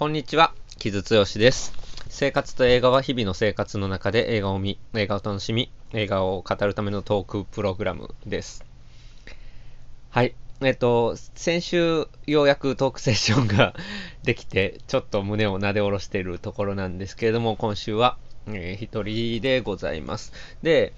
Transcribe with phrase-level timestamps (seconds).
[0.00, 1.74] こんにちは、木津剛です。
[2.08, 8.64] 生活と映画は日々の生活の中で映画を見、映画を楽しみ、映画を語るためのトークプログラムです。
[10.08, 10.34] はい。
[10.62, 13.74] えっと、先週ようやくトークセッションが
[14.24, 20.32] できて、ちょっと胸をなで下ろしているところなんですけれども、今週は、えー、一人でございます。
[20.62, 20.94] で、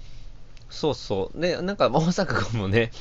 [0.73, 1.39] そうそう。
[1.39, 2.91] で、なんか、大阪君もね、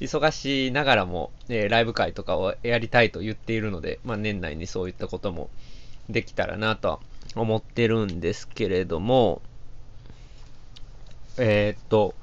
[0.00, 5.50] 忙しいながらも、えー、ライブ会とかをやりたいと言っているので、まあ、年内にそういったことも
[6.08, 7.00] できたらなとは
[7.34, 9.42] 思ってるんですけれども、
[11.36, 12.14] えー、っと、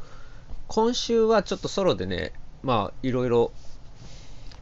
[0.68, 2.32] 今週はちょっとソロでね、
[2.64, 3.52] まあ、いろいろ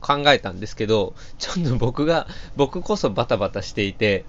[0.01, 4.25] 考えたんですけど、ちょっと僕が、僕こそバタバタしていて、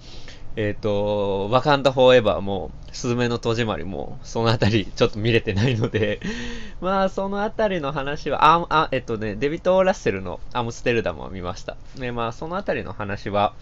[0.55, 6.19] えっ、ー、と、ワカンダフォーエバーも、スズメの戸締まりも、そのあたりちょっと見れてないので
[6.79, 11.75] まあ、そのあたりの話は、あ、あ、えっとね、デビット・ラッセルのアムステルダムを見ました。
[11.97, 13.53] ね、まあ、そのあたりの話は、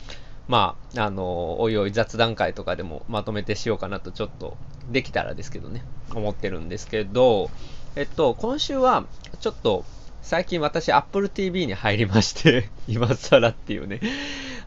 [0.49, 4.57] まあ、あの、おいおい雑談会とかでもまとめてしようかなと、ちょっと、
[4.91, 7.49] できたらですけどね、思ってるんですけど、
[7.95, 9.05] えっと、今週は、
[9.39, 9.85] ちょっと、
[10.21, 13.99] 最近私、Apple TV に入りまして 今更っていうね。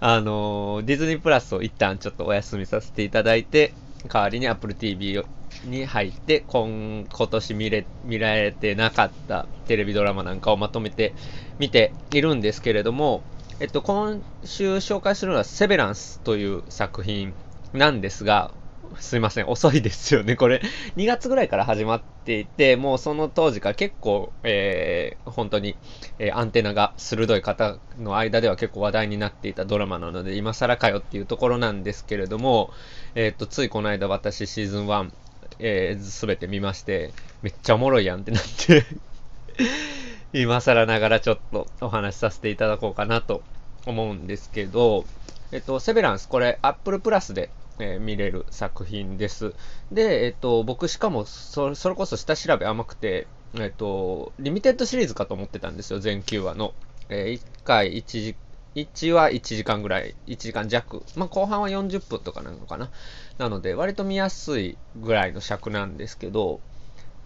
[0.00, 3.72] あのディズニープラスを一旦ちょっとお休みさせていただいて、
[4.08, 5.22] 代わりに Apple TV
[5.64, 11.14] に入って、今今年見れ見られてなかったテレビドラマなんかをまとめて
[11.58, 13.22] 見ているんですけれども、
[13.60, 17.32] えっと、今週紹介するのはセベランスという作品
[17.72, 18.50] なんですが、
[18.98, 20.36] すいません、遅いですよね。
[20.36, 20.60] これ、
[20.96, 25.76] 2月ぐらいから始まっていて、もうその当時から結構、えー、本当に、
[26.18, 32.70] えー、アンテナが鋭い方の間では結構話題になっていたドラマなので、今更かよっていうところなんですけれども、
[33.14, 35.10] えっ、と、ついこの間私シーズン1、
[35.58, 38.84] えー、全て見まして、めっちゃおもろいやんってなって
[40.32, 43.42] 今更ながらちょっとお話しさせていただこうかなと
[43.86, 45.04] 思うんですけど、
[45.52, 49.54] えっと、セベランス、これ、Apple Plus でえー、見れる作品です。
[49.90, 53.26] で、えっと、僕しかもそ、それこそ下調べ甘くて、
[53.56, 56.74] えっと、リミテッドシリーズかと思ってたんですよ、全9話の。
[57.08, 58.36] えー、1回1時、
[58.74, 61.02] 1は1時間ぐらい、1時間弱。
[61.16, 62.90] まあ、後半は40分とかなのかな。
[63.38, 66.60] なので、割と見やすいぐらいの尺なんですけど、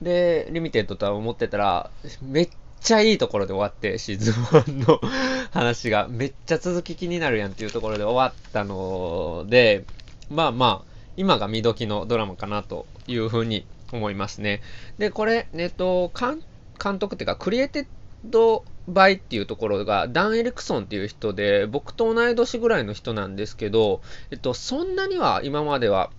[0.03, 1.91] で、 limited とは思ってたら、
[2.23, 2.49] めっ
[2.81, 5.01] ちゃいいところで終わって、シーズン1の
[5.53, 9.85] 話が、めっちゃ続き気になるやんっていうところで終わったので、
[10.31, 14.61] まあまあ、今が見時のドラマかなというふうに思いますね。
[14.99, 17.87] で、これ、えっと、監督っていうか、 created
[18.25, 24.01] by っていうところが、ダン・エリクソンっていう人で、僕と同い年ぐらいの人なんですけど、
[24.31, 26.11] えっと、そんなには今までは、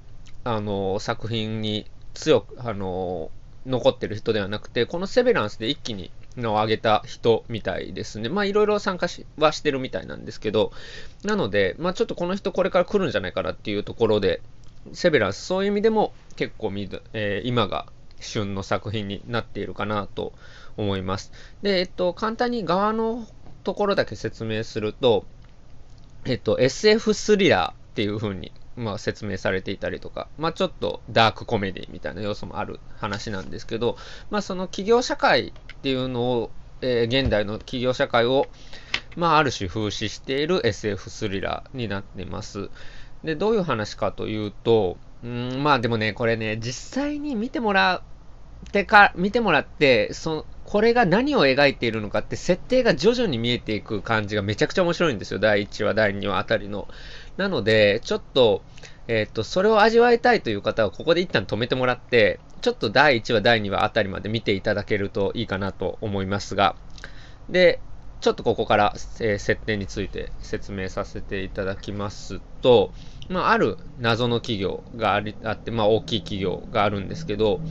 [0.43, 3.31] あの、作品に強く、あの、
[3.65, 8.29] 残ってる人ではなくて、このセベランスで一気にのを上げた人みたいですね。
[8.29, 10.71] まあいろいろ参加しはしてるみたいなんですけど、
[11.23, 14.41] なので、まあちょっとこの人これから来るんじゃないかなっていうところで、
[14.93, 17.87] セベランス、そういう意味でも結構見、えー、今が
[18.19, 20.33] 旬の作品になっているかなと
[20.77, 21.31] 思います。
[21.61, 23.27] で、えっと、簡単に側の
[23.63, 25.25] ところだけ説明すると、
[26.25, 33.97] えっと、SF スリラーっていう風にまあ、説明されていたりとか、まあ、ちょっとダークコメディみたいな要素もある話なんですけど、
[34.29, 36.51] まあ、その企業社会っていうのを、
[36.81, 38.47] えー、現代の企業社会を、
[39.15, 42.69] まあ、ある種風刺している SF スリラーになっています。
[43.23, 48.03] で、どういう話かというと、うんまあでもね、これね、実際に見てもら
[48.65, 55.39] ってか、見てもらって、そこれが何を描いているのかって設定が徐々に見えていく感じがめちゃくちゃ面白いんですよ。
[55.39, 56.87] 第1話、第2話あたりの。
[57.39, 58.63] なので、ちょっと、
[59.07, 66.75] えっ、ー、と、それを味わいたいという方は、ここで一旦止めてもらって、ちょっと第1話、第2話あたりまで見ていただけるといいかなと思いますが、
[67.47, 67.79] で、
[68.19, 72.91] ちょっとここから、えー、設定について説明させていただきますと、
[73.29, 77.61] まあ、ある謎の企業がありあって、まあ、大きい企業があるんですけど、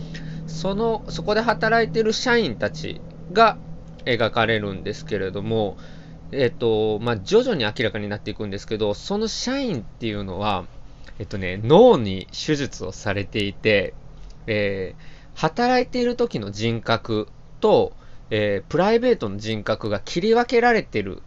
[0.47, 3.03] その、そこで働いている社員たち
[3.35, 3.59] が
[4.07, 5.77] 描かれるんですけれども、
[6.33, 10.67] えっ、と、まあ、徐々に明らかになっていくんですけど、その社員っていうのは、
[11.19, 13.95] えっとね、脳に手術をされていて、
[14.47, 17.29] えー、働いている時の人格
[17.61, 17.93] と、
[18.31, 21.23] えー、プライベートの人格が切り分けられてる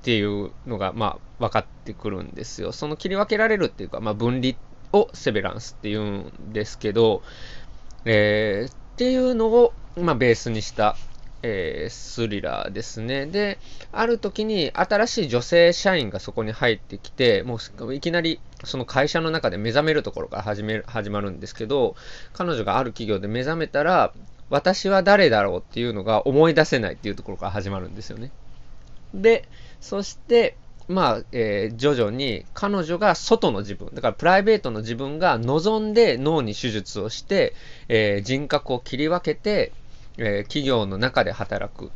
[0.02, 2.72] ていうのが、まあ、分かってくるんですよ。
[2.72, 4.54] その切り分けられるっていうか、まあ、分離
[4.92, 7.22] をセベランスっていうんですけど、
[8.04, 10.96] えー、っていうのを、まあ、ベースにした
[11.42, 13.26] えー、スリラーですね。
[13.26, 13.58] で、
[13.92, 21.94] ある時に新しい女性社員がそこに入ってきて、もういきなりその会社の中で目覚めるところから始める始まるんですけど、
[22.32, 24.12] 彼女がある企業で目覚めたら、
[24.50, 28.30] 私は誰だろうっていうのが思い出せないっていうところから始まるんですよね。
[29.14, 29.48] で、
[29.80, 30.56] そして、
[30.88, 37.54] まあ、えー、徐々に彼女が外の自分、だからプライベートの自分が望んで脳に手術をして、
[37.88, 39.72] えー、人格を切り分けて、
[40.18, 41.88] えー、企業の中で働くっ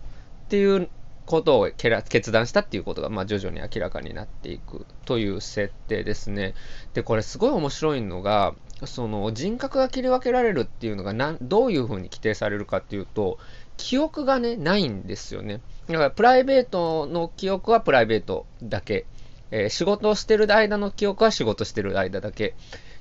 [0.49, 0.89] ていう
[1.27, 6.55] ことを決断したっていうことが、まあ、徐々に明らかになっていくという設定ですね。
[6.95, 8.55] で、これすごい面白いのが、
[8.85, 13.39] その人格が切り分けられるっていうのがなどういうふうに規定されるかっていうと、
[13.77, 15.61] 記憶がね、ないんですよね。
[15.87, 19.07] だからプライベートの記憶はプライベートだけ。
[19.51, 22.55] えー、仕事をしてる間の記憶は仕事してる間だけ。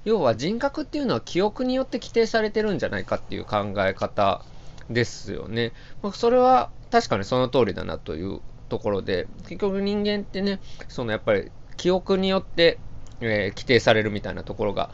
[0.03, 4.44] 要は人格っていうのは記憶によって規定されてるんじゃないかっていう考え方
[4.93, 5.73] ですよね。
[6.01, 12.79] まあ、それは確かにその通りだなというところで、結局人間ってね、そのやっぱり記憶によって、
[13.19, 14.91] えー、規定されるみたいなところが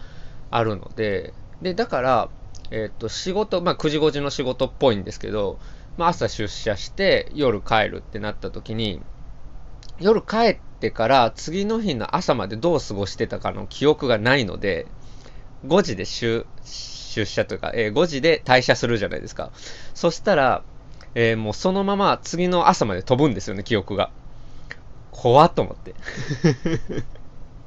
[0.51, 2.29] あるので、で、だから、
[2.71, 5.59] えっ、ー、と、仕事、まあ9時5時の仕事っぽいんですけど、
[5.97, 9.01] まあ、朝出社して夜帰るってなった時に、
[9.99, 14.85] 夜帰ってから次の日の朝までどう過ごしてたかの記憶がないので、
[15.65, 16.45] 5時で出
[17.25, 19.51] 社というか、えー、5時で退社するじゃないですか。
[19.93, 20.63] そしたら、
[21.15, 24.11] えー、もうそのまま次の朝まで飛ぶんですよね、記憶が。
[25.11, 25.95] 怖っと思って。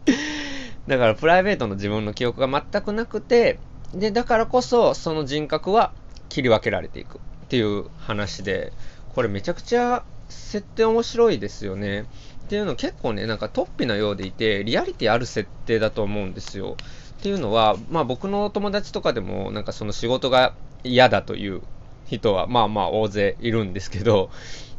[0.87, 3.59] だからプライベートの自分の記憶が全くなくて、
[3.95, 5.93] で、だからこそその人格は
[6.29, 7.19] 切り分けられていく。
[7.19, 8.73] っていう話で、
[9.17, 12.03] これめちゃくちゃ設定面白いですよね。
[12.03, 16.77] っていうの結構ね、なんか突飛なようでいて、リアリティある設定だと思うんですよ。
[17.21, 21.61] っていうのは、まあ僕の友達とかでも、なんかその仕事が嫌だという
[22.07, 24.31] 人は、まあまあ大勢いるんですけど、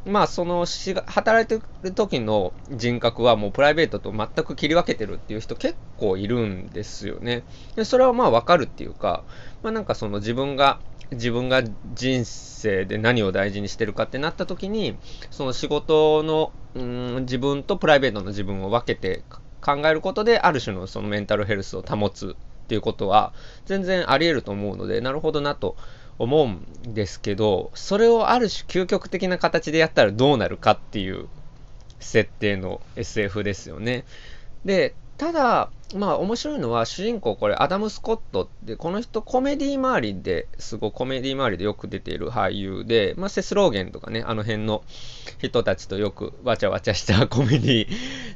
[0.07, 0.65] まあその
[1.05, 7.43] 働いてる時の人格はもうプライベートと全く切り分けてるっていう人結構いるんですよね。
[7.75, 9.23] でそれはまあわかるっていうか、
[9.61, 10.79] まあなんかその自分が
[11.11, 11.61] 自分が
[11.93, 14.97] 人生で何を大事にしてるかってなった時に、
[15.29, 19.21] その仕事の、うん、自分とプライベートの自分を分けて
[19.61, 23.33] 考えることで、ある種のそのメンタルヘルスを保つっていうことは、
[23.65, 25.75] 全然ありえると思うので、なるほどなと
[26.17, 31.27] 思うんですけど、それをある種究極的な形でやったらどうなるかっていう
[31.99, 34.05] 設定の SF ですよね。
[34.65, 44.83] で、ただ、まあ面白いのは主人公これアダム・スコットってこの人コメディ周りですごいコメディ周りでよく出ている俳優で、まあ、セスローゲンとかねあの辺の
[45.39, 47.87] 人たちとよくわちゃわちゃしたコメディ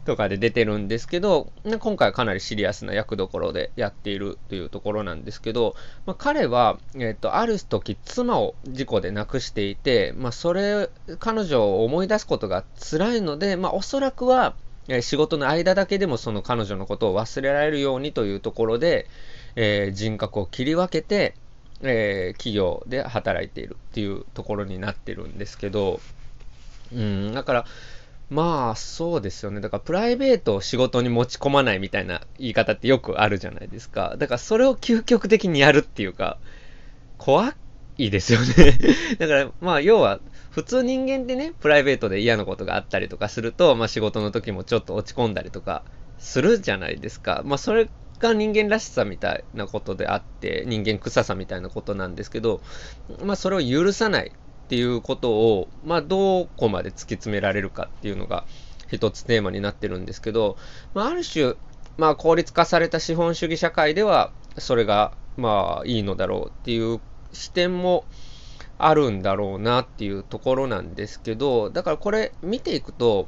[0.06, 5.76] とかで出てるんですけど今回はかなりシリアスな役どころでやっているというところなんですけど、
[6.06, 14.56] まあ、彼は、えーと、ある時妻を事故で亡くしていて、まあ、それ彼女を思い出すことが辛いので、まあ、おそらくは
[14.88, 19.08] え仕事の間だけでもその彼女のことを忘れられるようにというところで、
[19.56, 21.36] えー、人格を切り分けて、
[21.82, 26.00] えー、企業で働いているっていうところになってるんですけど、
[26.94, 27.66] うん、だから、
[28.30, 29.62] まあ、そうですよね。
[29.62, 34.16] だから、プライベートを仕事に持ち込まないみたいな言い方ってよくあるじゃないですか。
[34.18, 36.38] だから、それを究極的にやるっていうか、
[37.20, 37.54] 怖
[37.98, 38.78] いいですよね
[39.20, 40.20] だから、まあ、要は、
[40.56, 45.84] 普通人間ってね、プライベートで嫌なことがあったりとかすると、まあ仕事の時もちょっと落ち込んだりとか
[46.18, 47.42] するじゃないですか。
[47.44, 47.90] まあそれ
[48.20, 52.62] が人間らしさみたいなことであって、人間臭さみたいなことなんですけど、
[53.22, 58.46] まあそれを許さないっていうことを、まあどこまで突き詰められるかっていうのが
[58.90, 60.56] 一つテーマになってるんですけど、
[60.94, 61.56] まあある種、
[61.98, 67.02] まあ効率化された資本主義社会では、それがまあいいのだろうっていう
[67.36, 68.06] 視点も、
[68.78, 73.28] あるんだろうなっていうところなんですけど、だからこれ見ていくと、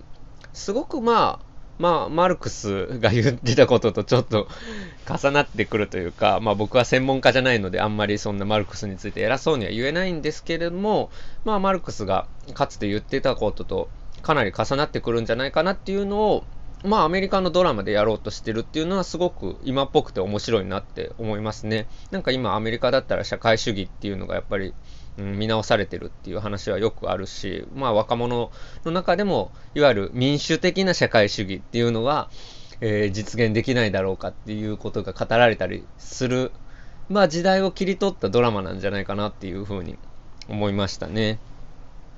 [0.54, 1.48] すごくまあ、
[1.80, 4.48] まあ、マルクスが言ってたこととちょっと
[5.08, 11.12] 重なってくるというか、まあ僕は専門家じゃないのであんまりそんなマルクスについて偉そうには言えないんですけれども、
[11.46, 13.90] まあマルクスがかつて言ってたことと
[14.24, 16.44] かなり重なってくるんじゃないかなっていうのを、
[16.84, 21.88] まあアメリカのドラマでやろうとしてるっていうのはすごく今っぽくて面白いなって思いますね。
[22.12, 24.74] なんか今アメリカだったら社会主義っていうのがやっぱり
[25.18, 28.52] うん、見直されてるっていう話はよくあるし、まあ若者
[28.86, 32.30] の中でも、いわゆる民主的な社会主義っていうのは、
[32.82, 36.52] えー、実現できないだろうかっていうことが語られたりする、
[37.10, 39.98] まあ時代を切り取ったドラマなんじゃないかなっていうふうに
[40.48, 41.40] 思いましたね。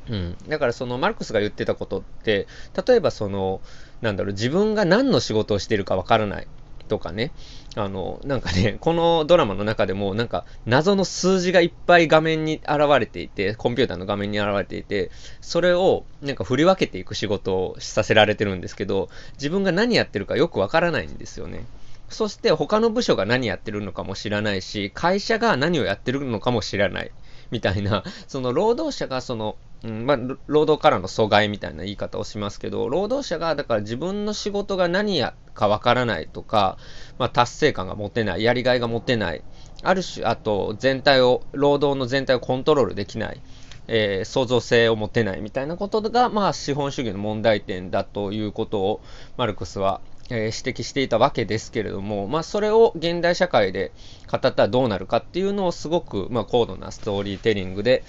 [0.10, 0.38] うん。
[0.48, 2.48] だからそのマルクスが言ってたことって、
[2.88, 3.62] 例えばその、
[4.02, 6.48] なんだろう、自分が何の仕事をしているかわからない。
[6.90, 7.32] とかね、
[7.76, 21.66] あの、なんかね、このドラマの中でも、なんか、謎の数字がいっぱい画面に現れていて、コンピューターの画面に現れていて、それを、なんか振り分けていく仕事をさせられてるんですけど、自分が何やってるかよくわからないんですよね。
[22.10, 27.12] そして他の部署が何やってるのかも知らないし、会社が何をやってるのかも知らない。
[27.52, 30.06] みたいな、その労働者がそのうん。
[30.06, 30.18] まあ、
[30.48, 36.78] 労働からの阻害みたいな言い方をしますけど、労働者がだから自分の仕事が何やかわからないとか、
[37.18, 39.44] まあ、達成感が持てない、やりがいが持てない、
[39.84, 43.42] ある種、あと全体を、労働の全体をコントロールできない、
[43.88, 49.02] えー、創造性を持てないみたいなことが、まあ、資本主義の問題点だということを
[49.38, 53.92] マルクスは、え、指摘していたわけですけれども、まあ、それを現代社会で
[54.30, 58.04] 語ったらどうなるかっていうのをすごく、まあ、高度なストーリーテリングで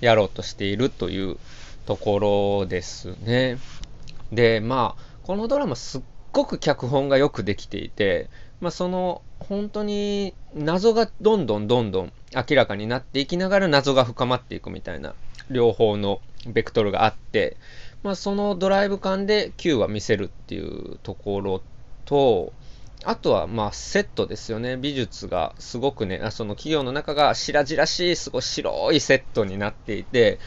[0.00, 1.36] やろうとしているという
[1.86, 2.18] とこ
[2.60, 3.58] ろですね。
[4.32, 6.00] で、まあ、このドラマすっ
[6.32, 8.28] ごく脚本がよくできていて、
[8.60, 15.14] まあ、その本当に謎がどんどんどんどん明らかになっていきながら謎が深まっていくみたいな
[15.50, 17.56] 両方のベクトルがあって、
[18.02, 21.62] まあ、そのドライブ感で Q は見せるっていうところ
[22.04, 22.52] と、
[23.04, 24.76] あとはまあセットですよね。
[24.76, 30.38] 美術がすごくね、その企業の中が白々しい、すごい白いセットになっていて、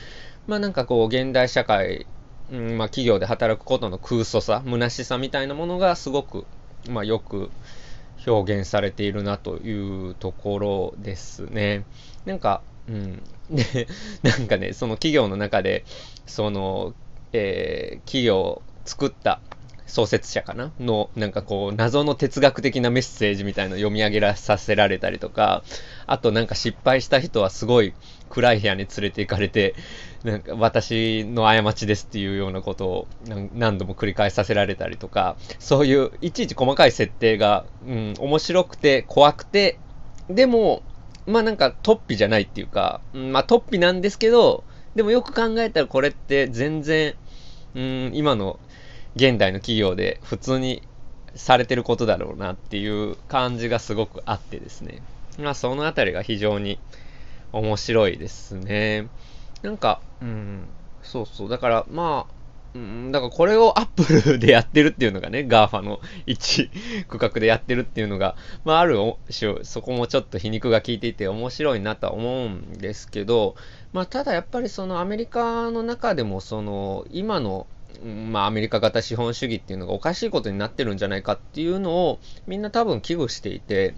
[0.48, 2.06] まあなんかこう現代社会、
[2.52, 6.46] うん、まあ企業で働くことの空想さ、虚しさみたいなものがすごく、
[6.90, 7.50] まあよく
[8.28, 11.86] 表現されているなというところですね。
[12.26, 13.24] なんか、うん。
[13.50, 13.88] で、
[14.24, 15.86] なんかね、その企業の中で、
[16.26, 16.94] その、
[17.34, 19.40] えー、企業を作った
[19.92, 20.72] 創設者かな？
[20.80, 25.64] の、なんかこう、謎の哲学的なメッセージみたいの読み上げらさせられたりとか、
[26.08, 27.94] あとなんか失敗した人はすごい
[28.30, 29.76] 暗い部屋に連れて行かれて、
[30.24, 33.08] なんか私の過ちですっていうようなことを
[33.54, 39.78] 何度も繰り返させられたりとか、そういういちいち細かい設定が、うん、面白くて怖くて、
[40.30, 40.84] でも、
[41.28, 44.64] まあなんか突飛じゃないっていうか、まあ突飛なんですけど、
[44.96, 47.16] でもよく考えたらこれって全然、
[47.76, 48.60] うん、今の
[49.16, 50.84] 現代の企業で普通に
[51.36, 55.02] されてることだろうなっていう感じがすごくあってですね。
[55.40, 56.80] まあそのあたりが非常に
[57.52, 59.08] 面白いですね。
[59.62, 60.64] なんか、うん、
[61.04, 61.50] そうそう。
[61.50, 62.34] だからまあ、
[62.74, 66.70] うん、だからこれをアップルでやってるっていうのがね、GAFA の一
[67.08, 68.98] 区画でやってるっていうのが、まあある
[69.38, 73.56] 種、そこもちょっと皮肉が効いていて面白いなとは思うんですけど、
[73.94, 77.68] まあただやっぱりそのアメリカの中でもその今の
[78.04, 83.96] まあ、アメリカ型資本主義っていうのがおかしいことになってるんじゃないかっていうのをみんな多分危惧していて、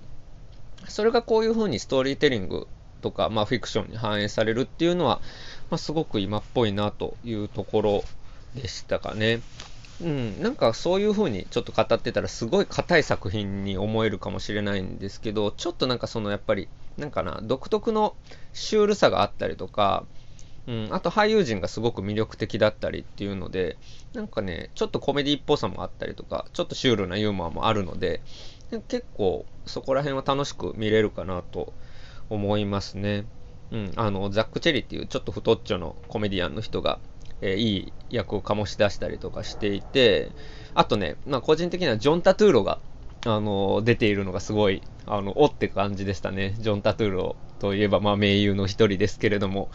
[0.87, 2.67] それがこういうふうにストーリーテリング
[3.01, 5.21] とか、まあ、フィクションに反映されるっていうのは、
[5.69, 8.03] まあ、すごく今っぽいなというところ
[8.55, 9.41] でしたかね。
[10.01, 18.15] うん、なんかそういう風にちょっと語ってたらすごい硬い作品に思えるかもしれないんですけど、ちょっとなんかそのやっぱり、なんかな、独特の
[18.53, 20.05] シュールさがあったりとか、
[20.65, 23.77] うん、あと俳優陣がすごく魅力的だったりっていうので、
[24.13, 28.21] なんかね、ちょっとコメディっぽさもあったりとか、ちょっとシュールなユーモアもあるので、
[28.87, 31.73] 結構そこら辺は楽しく見れるかなと
[32.29, 33.25] 思いますね。
[33.71, 36.99] うん、あの、ザック・チェリっていうちょっと太っちょのコメディアンの人が、
[37.41, 40.31] えー、いい役を醸し出したりとかしていて、
[40.75, 42.79] あとね、まあ個人的にはジョン・タトゥーロが、
[43.25, 46.55] あの、出ているのがすごい、あの、おって感じでしたね。
[46.59, 49.69] ジョン・タトゥーロといえば、まあ名優の一人ですけれども、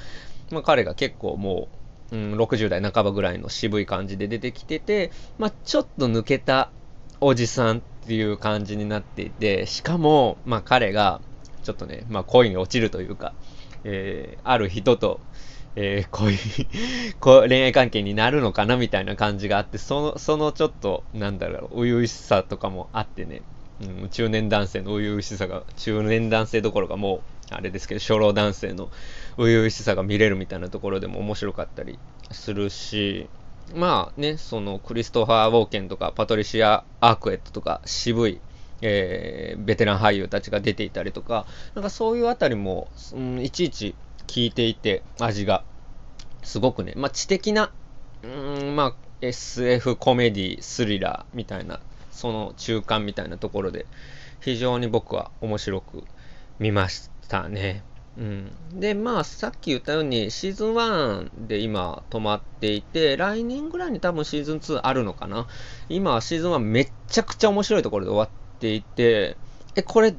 [0.51, 1.69] まあ、彼が結構も
[2.13, 6.71] う、うん、60代半ばぐらいの渋い感じで出てきてて、まあ、ちょっと抜けた
[7.21, 11.21] おじさんっていう感じになっていて、しかも、まあ、彼が、
[11.63, 13.35] ちょっとね、まあ、恋に落ちるというか、
[13.85, 15.21] えー、ある人と、
[15.77, 23.43] えー、恋 恋愛関係になるのかなみたいな感じがあって、その、そのちょっと、なんだろう、初々しさとかもあってね、
[23.81, 28.91] うん、中年男性の初々しさが、中年男性どころかもう、あれですけど、初老男性の
[29.37, 31.99] 初々しさが見れるみたいなところでも面白かったり
[32.31, 33.29] するし、
[33.75, 38.41] まあね、そのクリストファー・ウォーケンとかパトリシア・アークエットとか渋い、
[38.81, 43.95] えー、ベテラン俳優たちが出ていたりとか、なんかそういうあたりも、うん、いちいち
[44.27, 45.65] 効いていて、味が、
[46.43, 47.73] すごくね、まあ知的な、
[48.23, 53.87] うん、まあ SF コメディ、スリラーみたいな、その中間みたいなところで、
[54.41, 56.05] 非常に僕は面白く
[56.59, 57.18] 見ました。
[57.29, 57.83] たね。
[58.19, 65.47] うん、で、まあ、さっき言ったように、シーズン1で今止まっていて、来年ぐらいに多分シーズン2あるのかな。
[65.89, 69.37] 今、シーズン1めっちゃくちゃ面白いところで終わっていて、
[69.77, 70.17] え、これ、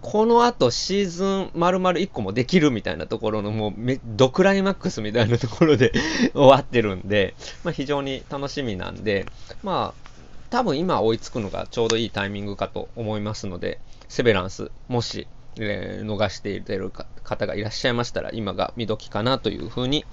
[0.00, 5.92] この後シーズン丸々1個もできるみたいなところのもうめ、ドクライマックスみたいなところで
[6.34, 9.24] 終わってるんで、まあ、非常に楽しみなんで、
[9.62, 10.10] まあ、
[10.50, 15.26] 多分今追いつくのがちょうどいいタイミングかと思いますので、セベランス、もし
[15.58, 16.90] えー、逃している
[17.22, 20.04] 方がいらっしゃいましたら、今が見時かなというふうに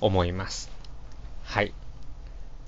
[0.00, 0.70] 思います。
[1.44, 1.72] はい。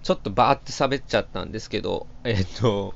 [0.02, 2.94] ちょっとバーって喋っちゃったんですけど、えっ、と、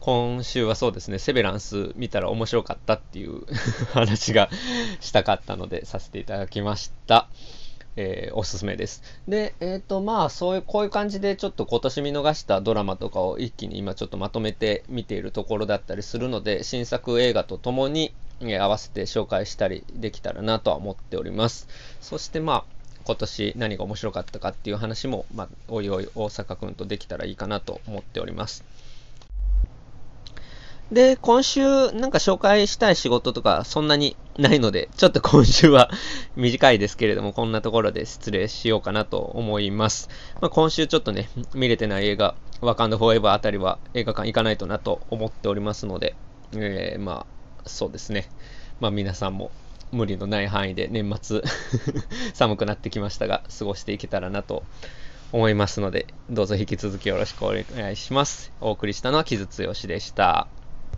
[0.00, 3.46] 今週はそうですね、セベランス見たら面白かったっていう
[3.94, 4.50] 話が
[5.00, 7.28] したかったのでさせていただきました。
[7.96, 9.02] えー、おすすめです。
[9.28, 21.68] で、えっ、ー、と、まあ、そういう、こういう感じで、ちょっと今年見逃したドラマとかを一気に今ちょっとまとめて見ているところだったりするので、新作映画とともに、え、合わせて紹介したりできたらなとは思っております。
[22.00, 22.74] そして、まあ、
[23.04, 28.64] 今年何が面白かったかっていう話も、まあ、おいおい大阪くんとできたらいいかなと思っております。
[30.92, 35.90] で、今週なんか紹介したい仕事とかそんなにないので、ちょっと今週は
[36.36, 40.08] 短いですけれども、こんなところで失礼しようかなと思います。
[40.40, 46.16] まあ、今週ちょっとね、見れてない映画、ワカンドフォーエバーあたりは映画館行かないとなと思っておりますので、
[46.52, 47.33] えー、まあ、
[47.66, 48.28] そうですね。
[48.80, 49.50] まあ皆さんも
[49.92, 51.42] 無理のない範囲で年末
[52.34, 54.64] 寒くなってきましたが、過ごしていけたらなと
[55.32, 58.52] 思いますので、どうぞ引き続きよろしくお願いします。
[58.60, 60.63] お送りしたのは木津剛でした。